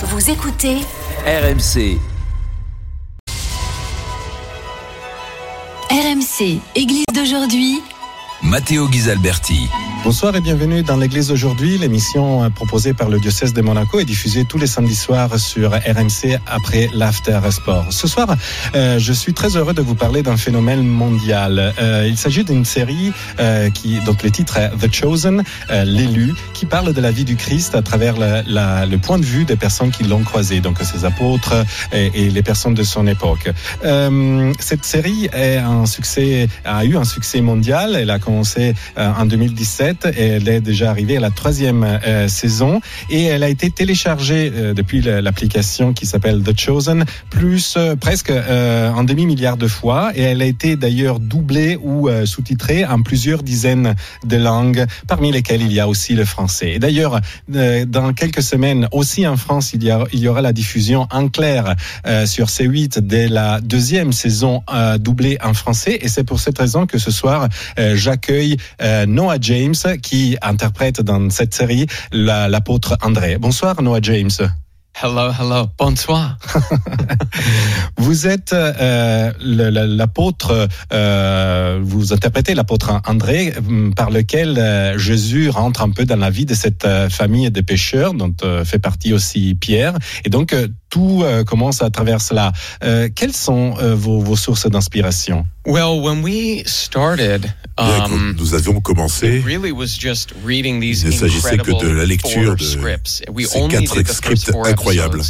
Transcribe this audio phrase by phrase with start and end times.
[0.00, 0.76] Vous écoutez
[1.26, 1.98] RMC.
[5.90, 7.82] RMC, Église d'aujourd'hui.
[8.42, 9.68] Matteo Ghisalberti.
[10.04, 11.76] Bonsoir et bienvenue dans l'église d'aujourd'hui.
[11.76, 16.38] L'émission proposée par le diocèse de Monaco est diffusée tous les samedis soirs sur RMC
[16.46, 17.86] après l'After Sport.
[17.90, 18.36] Ce soir,
[18.74, 21.74] euh, je suis très heureux de vous parler d'un phénomène mondial.
[21.80, 25.42] Euh, il s'agit d'une série euh, qui, donc le titre est The Chosen,
[25.84, 29.56] l'élu, qui parle de la vie du Christ à travers le point de vue des
[29.56, 31.54] personnes qui l'ont croisé, donc ses apôtres
[31.92, 33.50] et, les personnes de son époque.
[34.60, 37.96] Cette série a eu un succès mondial.
[37.96, 42.80] Elle a commencé en 2017 et elle est déjà arrivée à la troisième euh, saison.
[43.08, 48.30] Et elle a été téléchargée euh, depuis l'application qui s'appelle The Chosen plus euh, presque
[48.30, 50.10] un demi milliard de fois.
[50.14, 55.62] Et elle a été d'ailleurs doublée ou sous-titrée en plusieurs dizaines de langues parmi lesquelles
[55.62, 56.72] il y a aussi le français.
[56.72, 60.52] Et d'ailleurs dans quelques semaines aussi en France il y, a, il y aura la
[60.52, 61.76] diffusion en clair
[62.26, 64.62] sur C8 dès la deuxième saison
[64.98, 65.98] doublée en français.
[66.02, 67.48] Et c'est pour cette raison que ce soir
[68.18, 68.56] j'accueille
[69.06, 73.38] Noah James qui interprète dans cette série l'apôtre André.
[73.38, 74.30] Bonsoir Noah James.
[75.00, 76.38] Hello, hello, bonsoir.
[77.98, 83.54] vous êtes euh, l'apôtre, euh, vous interprétez l'apôtre André,
[83.94, 87.60] par lequel euh, Jésus rentre un peu dans la vie de cette euh, famille de
[87.60, 89.94] pêcheurs, dont euh, fait partie aussi Pierre.
[90.24, 92.50] Et donc, euh, tout commence à travers cela.
[93.14, 95.46] quelles sont vos, vos sources d'inspiration?
[95.66, 102.04] Well, when we started, um, nous avions commencé, really il ne s'agissait que de la
[102.04, 105.22] lecture de ces quatre scripts incroyables.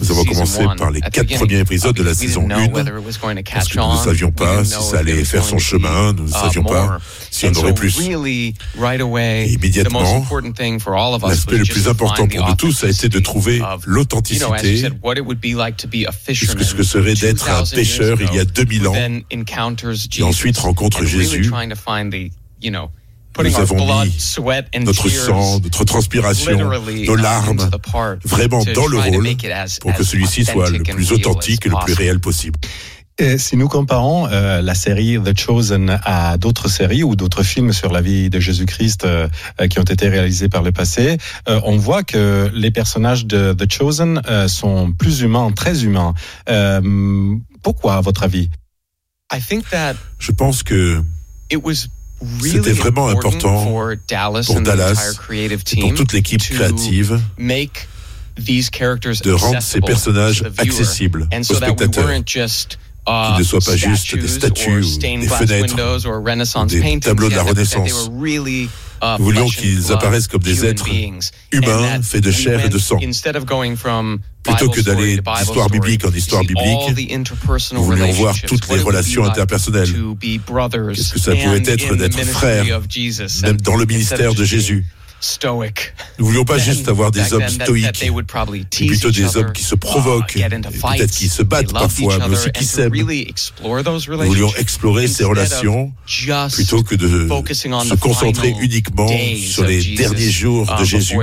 [0.00, 3.92] Nous avons commencé par les quatre premiers épisodes de la saison 1, parce que nous
[3.92, 6.98] ne savions pas si ça allait faire son chemin, nous ne savions pas
[7.30, 7.98] si on aurait plus.
[8.00, 10.26] Et immédiatement,
[11.26, 14.88] l'aspect le plus important pour nous tous a été de trouver l'authenticité,
[16.26, 18.94] puisque ce que serait d'être un pêcheur il y a 2000 ans,
[20.18, 21.50] et ensuite rencontre Jésus.
[23.38, 24.18] Nous avons mis
[24.80, 26.70] notre sang, notre transpiration,
[27.06, 27.70] nos larmes,
[28.24, 29.28] vraiment dans le rôle
[29.80, 32.58] pour que celui-ci soit le plus authentique et le plus réel possible.
[33.20, 37.72] Et si nous comparons euh, la série The Chosen à d'autres séries ou d'autres films
[37.72, 39.28] sur la vie de Jésus-Christ euh,
[39.68, 41.18] qui ont été réalisés par le passé,
[41.48, 46.14] euh, on voit que les personnages de The Chosen sont plus humains, très humains.
[47.62, 48.50] pourquoi, à votre avis?
[50.20, 51.02] Je pense que
[52.42, 53.64] c'était vraiment important
[54.46, 55.16] pour Dallas
[55.76, 57.20] et pour toute l'équipe créative
[59.22, 62.06] de rendre ces personnages accessibles aux spectateurs
[63.06, 65.76] qui ne soient pas juste des statues ou des fenêtres
[66.64, 68.10] ou des tableaux de la Renaissance.
[69.18, 70.88] Nous voulions qu'ils apparaissent comme des êtres
[71.52, 72.98] humains, faits de chair et de sang.
[74.42, 77.10] Plutôt que d'aller d'histoire biblique en histoire biblique,
[77.72, 79.88] nous voulions voir toutes les relations interpersonnelles.
[80.94, 82.64] Qu'est-ce que ça pouvait être d'être frère,
[83.42, 84.86] même dans le ministère de Jésus?
[86.18, 90.34] Nous voulions pas juste avoir des hommes stoïques, mais plutôt des hommes qui se provoquent,
[90.34, 92.92] peut-être qui se battent parfois, mais aussi qui s'aiment.
[92.94, 95.92] Nous voulions explorer ces relations
[96.52, 101.18] plutôt que de se concentrer uniquement sur les derniers jours de Jésus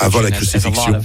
[0.00, 1.00] avant la crucifixion,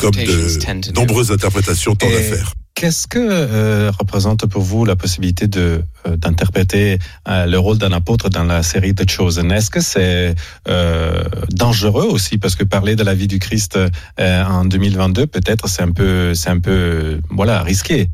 [0.00, 2.54] comme de nombreuses interprétations tendent à faire.
[2.78, 7.90] Qu'est-ce que euh, représente pour vous la possibilité de euh, d'interpréter euh, le rôle d'un
[7.90, 9.50] apôtre dans la série The Chosen?
[9.50, 10.36] Est-ce que c'est
[10.68, 12.38] euh, dangereux aussi?
[12.38, 16.34] Parce que parler de la vie du Christ euh, en 2022 peut-être c'est un peu
[16.34, 18.10] c'est un peu voilà risqué.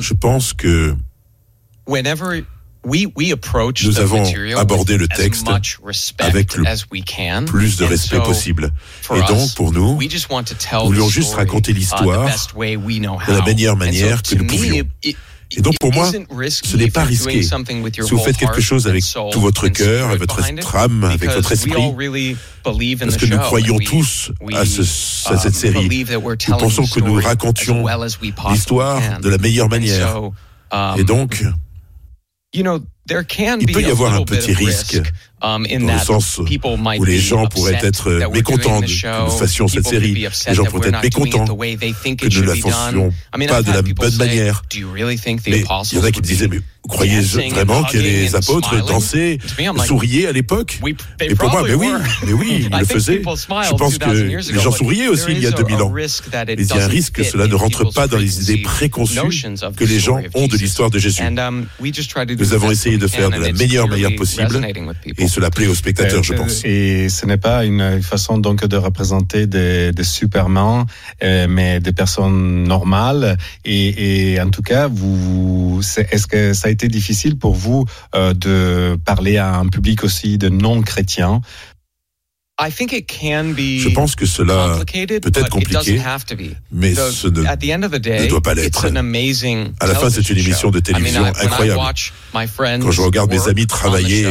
[0.00, 0.96] Je pense que
[1.86, 2.42] whenever
[2.84, 4.24] nous avons
[4.56, 5.46] abordé le texte
[6.18, 8.72] avec le plus de respect possible.
[9.14, 14.46] Et donc, pour nous, nous voulions juste raconter l'histoire de la meilleure manière que nous
[14.46, 14.84] pouvions.
[15.50, 16.10] Et donc pour moi,
[16.50, 17.42] ce n'est pas risqué.
[17.42, 19.02] Si vous faites quelque chose avec
[19.32, 21.94] tout votre cœur, avec votre âme, avec votre esprit,
[22.62, 24.82] parce que nous croyons tous à, ce,
[25.32, 26.06] à cette série,
[26.48, 27.86] nous pensons que nous racontions
[28.50, 30.20] l'histoire de la meilleure manière.
[30.98, 31.42] Et donc,
[32.52, 32.86] you know,
[33.60, 35.00] il peut y avoir un petit risque
[35.40, 40.26] dans le sens où les gens pourraient être mécontents que nous fassions cette série.
[40.46, 43.12] Les gens pourraient être mécontents que nous ne la fassions
[43.48, 44.62] pas de la bonne manière.
[45.46, 48.84] Mais il y en a qui me disaient, mais vous croyez vraiment que les apôtres
[48.86, 49.38] dansaient,
[49.84, 50.80] souriaient à l'époque?
[51.20, 51.88] Et pour moi, mais oui,
[52.26, 53.22] mais oui, ils le faisaient.
[53.22, 55.92] Je pense que les gens souriaient aussi il y a 2000 ans.
[55.92, 56.06] Mais
[56.54, 59.20] il y a un risque que cela ne rentre pas dans les idées préconçues
[59.76, 61.22] que les gens ont de l'histoire de Jésus.
[62.38, 64.60] Nous avons essayé de faire de la meilleure manière possible
[65.16, 66.64] et cela plaît aux spectateurs, je pense.
[66.64, 70.86] Et ce n'est pas une façon donc de représenter des, des supermans,
[71.22, 73.36] mais des personnes normales.
[73.64, 75.80] Et, et en tout cas, vous,
[76.10, 77.84] est-ce que ça a été difficile pour vous
[78.14, 81.40] de parler à un public aussi de non-chrétiens?
[82.60, 84.78] Je pense que cela
[85.20, 86.00] peut être compliqué,
[86.72, 88.86] mais ce ne, ne doit pas l'être.
[89.80, 91.80] À la fin, c'est une émission de télévision incroyable.
[92.82, 94.26] Quand je regarde mes amis travailler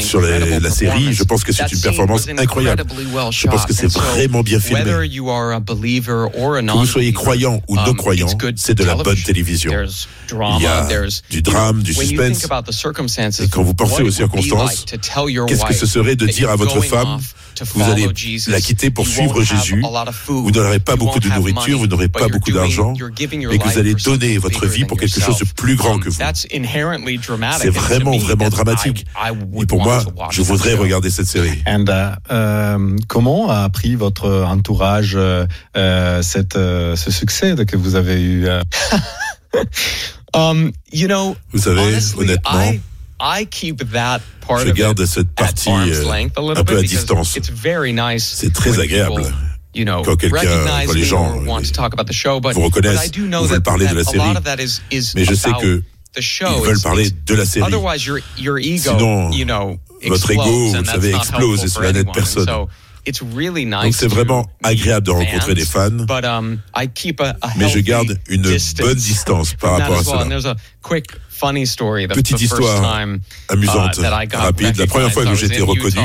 [0.00, 2.84] sur la série, je pense que c'est une performance incroyable.
[3.30, 4.82] Je pense que c'est vraiment bien filmé.
[6.72, 9.70] Que vous soyez croyant ou non um, croyant, c'est de la bonne télévision.
[10.30, 10.88] Il y a
[11.28, 12.48] du drame, du suspense.
[13.40, 17.01] Et quand vous pensez aux circonstances, qu'est-ce que ce serait de dire à votre femme
[17.74, 18.08] vous allez
[18.48, 19.82] la quitter pour suivre Jésus.
[20.26, 23.94] Vous n'aurez pas beaucoup de nourriture, vous n'aurez pas beaucoup d'argent, mais que vous allez
[23.94, 26.18] donner votre vie pour quelque chose de plus grand que vous.
[27.58, 29.06] C'est vraiment, vraiment dramatique.
[29.60, 31.62] Et pour moi, je voudrais regarder cette série.
[31.66, 35.46] And, uh, um, comment a pris votre entourage uh,
[36.22, 38.46] cette, uh, ce succès que vous avez eu
[40.34, 42.72] um, you know, Vous savez, honnêtement,
[44.58, 46.04] je garde cette partie euh,
[46.56, 47.30] un peu à distance.
[48.36, 49.22] C'est très agréable.
[50.02, 50.38] Quand quelqu'un,
[50.86, 51.40] quand les gens
[52.52, 53.10] vous reconnaissent,
[53.42, 54.34] vous veulent parler de la série,
[55.14, 55.82] mais je sais que
[56.58, 57.64] ils veulent parler de la série.
[58.98, 59.30] Sinon,
[60.08, 60.42] votre ego,
[60.78, 62.46] vous savez, explose et cela n'aide personne.
[63.84, 65.90] Donc c'est vraiment agréable de rencontrer des fans,
[66.24, 66.58] um,
[67.56, 68.42] mais je garde une
[68.78, 70.24] bonne distance par rapport à cela.
[72.14, 72.98] Petite histoire
[73.48, 74.00] amusante, uh,
[74.36, 74.76] rapide.
[74.76, 76.00] La première fois que j'étais reconnu,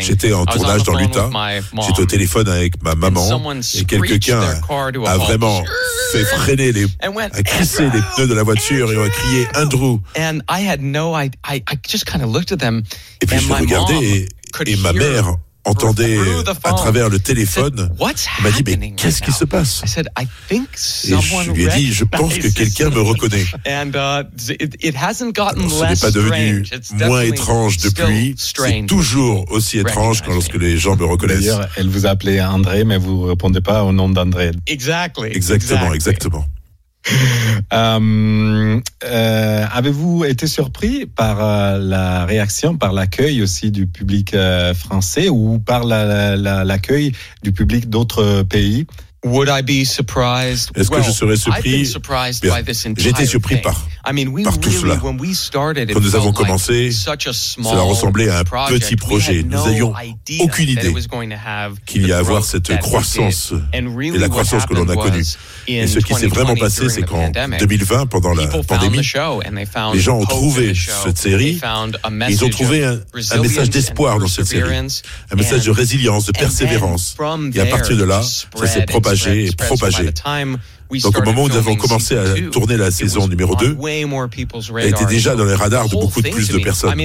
[0.00, 1.28] j'étais en tournage dans l'Utah.
[1.86, 3.20] J'étais au téléphone avec ma maman
[3.74, 4.40] et quelqu'un
[5.06, 5.64] a vraiment
[6.12, 6.86] fait freiner les,
[7.32, 9.98] a crissé les pneus de la voiture et a crié Andrew.
[13.20, 14.28] Et puis je regardé et,
[14.72, 16.18] et ma mère entendait
[16.64, 17.90] à travers le téléphone,
[18.42, 19.82] m'a dit mais qu'est-ce qui se passe?
[21.04, 23.44] Et je lui ai dit je pense que quelqu'un me reconnaît.
[23.66, 26.64] Uh, ce n'est pas devenu
[27.06, 31.40] moins étrange depuis, c'est toujours aussi étrange quand lorsque les gens me reconnaissent.
[31.40, 34.52] D'ailleurs, elle vous a appelé André, mais vous ne répondez pas au nom d'André.
[35.34, 36.46] Exactement, exactement.
[37.72, 44.36] Euh, euh, avez-vous été surpris par euh, la réaction, par l'accueil aussi du public
[44.74, 47.12] français ou par l'accueil
[47.42, 48.86] du public d'autres pays?
[50.76, 51.92] Est-ce que je serais surpris?
[53.06, 53.86] Été surpris par,
[54.44, 54.96] par tout cela.
[54.96, 59.42] Quand nous avons commencé, cela ressemblait à un petit projet.
[59.42, 59.92] Nous n'avions
[60.40, 60.94] aucune idée
[61.86, 63.52] qu'il y a à avoir cette croissance.
[63.72, 65.24] Et la croissance que l'on a connue.
[65.66, 69.00] Et ce qui s'est vraiment passé, c'est qu'en 2020, pendant la pandémie,
[69.92, 71.60] les gens ont trouvé cette série,
[72.28, 73.00] ils ont trouvé un,
[73.32, 74.76] un message d'espoir dans cette série,
[75.30, 77.16] un message de résilience, de persévérance.
[77.54, 80.10] Et à partir de là, ça s'est propagé et propagé.
[81.02, 83.76] Donc au moment où nous avons commencé à tourner la saison numéro 2,
[84.78, 86.98] elle était déjà dans les radars de beaucoup de plus de personnes.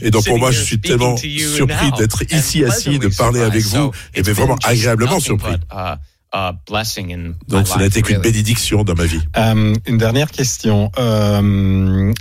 [0.00, 3.90] Et donc pour moi, je suis tellement surpris d'être ici assis, de parler avec vous,
[4.14, 5.56] et mais vraiment agréablement surpris.
[7.48, 9.20] Donc ce n'a été qu'une bénédiction dans ma vie.
[9.36, 10.90] Euh, une dernière question.
[10.98, 12.12] Euh,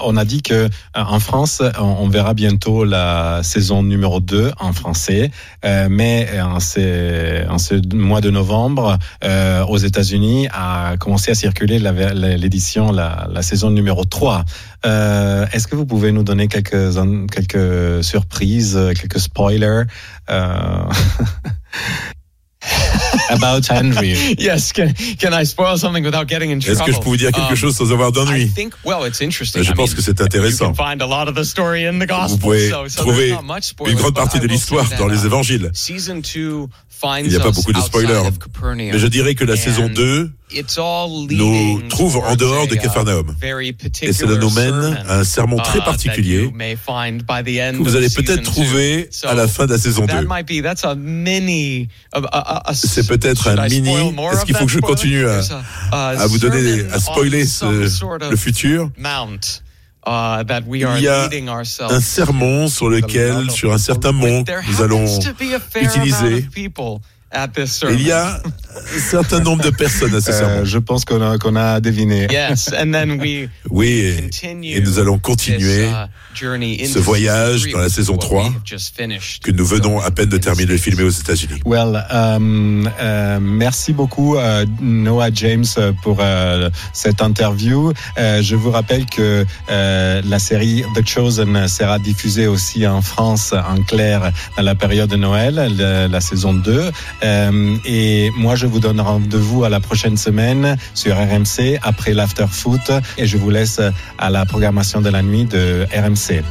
[0.00, 4.72] on a dit que euh, en France, on verra bientôt la saison numéro 2 en
[4.72, 5.30] français,
[5.64, 11.34] euh, mais en ce, en ce, mois de novembre, euh, aux États-Unis, a commencé à
[11.34, 14.44] circuler l'édition, la, la, saison numéro 3.
[14.84, 16.94] Est-ce que vous pouvez nous donner quelques,
[17.30, 19.84] quelques surprises, quelques spoilers
[23.32, 24.14] about Henry.
[24.38, 26.72] yes, can, can I spoil something without getting in trouble?
[26.72, 28.50] Est-ce que je peux vous dire quelque um, chose sans avoir d'ennui?
[28.84, 29.62] Well, it's interesting.
[29.62, 30.72] Je pense que c'est intéressant.
[30.72, 33.34] Vous pouvez trouver
[33.86, 35.70] une grande partie de l'histoire dans les évangiles.
[37.18, 38.22] Il n'y a pas beaucoup de spoilers.
[38.76, 40.30] Mais je dirais que la saison 2
[41.30, 43.34] nous trouve en dehors de Capharnaüm.
[44.02, 49.08] Et cela nous mène à un sermon très uh, particulier que vous allez peut-être trouver
[49.24, 50.12] à la fin de la saison 2.
[52.74, 53.94] C'est peut-être un mini.
[54.32, 55.40] Est-ce qu'il faut que je continue à,
[55.92, 58.90] à vous donner, à spoiler ce, le futur
[60.04, 60.42] Uh,
[60.74, 61.28] Il y a
[61.88, 65.06] un sermon sur lequel, sur un certain mont, nous allons
[65.80, 66.44] utiliser
[67.90, 68.40] Il y a
[68.74, 72.26] un certain nombre de personnes à ce euh, Je pense qu'on a, qu'on a deviné.
[73.70, 74.14] oui,
[74.62, 78.52] et, nous allons continuer uh, ce voyage dans la saison 3
[79.42, 81.60] que nous venons à peine de terminer de filmer aux États-Unis.
[81.64, 85.66] Well, um, uh, merci beaucoup uh, Noah James
[86.02, 87.92] pour uh, cette interview.
[88.18, 93.52] Uh, je vous rappelle que uh, la série The Chosen sera diffusée aussi en France
[93.52, 96.90] en clair dans la période de Noël, la, la saison 2.
[97.22, 102.46] Um, et moi, je vous donne rendez-vous à la prochaine semaine sur RMC après l'after
[102.50, 103.80] foot et je vous laisse
[104.18, 106.42] à la programmation de la nuit de RMC.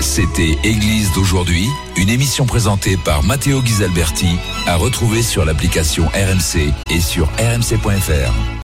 [0.00, 4.36] C'était Église d'aujourd'hui, une émission présentée par Matteo Ghisalberti,
[4.66, 8.32] à retrouver sur l'application RMC et sur rmc.fr.